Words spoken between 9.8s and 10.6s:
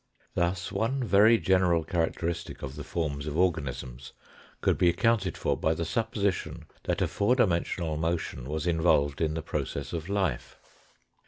of life.